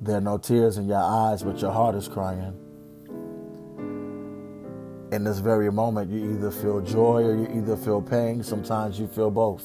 [0.00, 2.56] There are no tears in your eyes, but your heart is crying.
[5.10, 8.42] In this very moment, you either feel joy or you either feel pain.
[8.42, 9.64] Sometimes you feel both.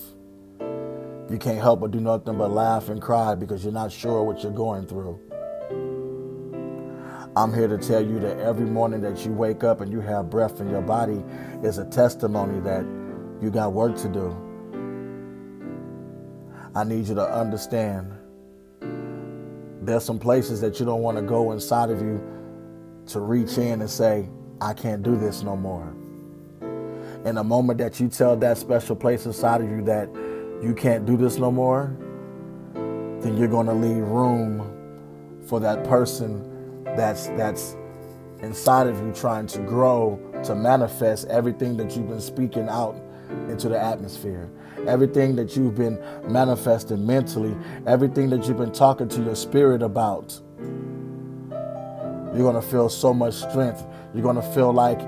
[1.30, 4.42] You can't help but do nothing but laugh and cry because you're not sure what
[4.42, 5.20] you're going through.
[7.36, 10.30] I'm here to tell you that every morning that you wake up and you have
[10.30, 11.24] breath in your body
[11.64, 12.86] is a testimony that
[13.42, 14.36] you got work to do.
[16.76, 18.12] I need you to understand
[19.86, 22.22] there's some places that you don't want to go inside of you
[23.08, 24.30] to reach in and say,
[24.62, 25.94] I can't do this no more.
[27.26, 30.10] In the moment that you tell that special place inside of you that
[30.62, 31.96] you can't do this no more,
[32.74, 34.70] then you're going to leave room
[35.48, 37.76] for that person that's that's
[38.40, 42.96] inside of you trying to grow to manifest everything that you've been speaking out
[43.50, 44.50] into the atmosphere.
[44.88, 45.98] Everything that you've been
[46.28, 47.56] manifesting mentally
[47.88, 50.40] everything that you've been talking to your spirit about
[52.34, 53.86] you're going to feel so much strength.
[54.14, 55.00] You're going to feel like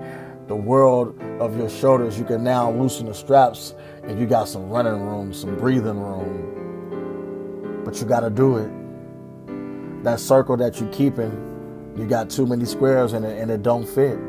[0.48, 2.20] the world of your shoulders.
[2.20, 7.82] You can now loosen the straps and you got some running room some breathing room.
[7.84, 10.04] But you got to do it.
[10.04, 11.54] That circle that you're keeping
[11.98, 14.20] you got too many squares in it and it don't fit.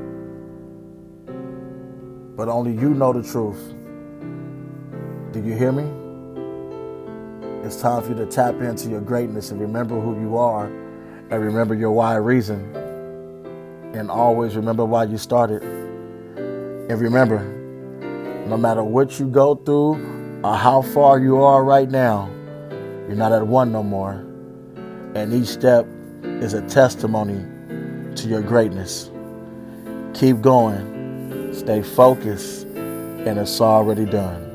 [2.37, 3.75] But only you know the truth.
[5.37, 5.85] Do you hear me?
[7.63, 11.33] It's time for you to tap into your greatness and remember who you are and
[11.33, 12.75] remember your why reason.
[13.93, 15.63] And always remember why you started.
[15.63, 17.41] And remember,
[18.49, 22.31] no matter what you go through or how far you are right now,
[23.07, 24.25] you're not at one no more.
[25.15, 25.87] And each step
[26.23, 27.45] is a testimony
[28.15, 29.11] to your greatness.
[30.15, 34.46] Keep going, stay focused, and it's already done.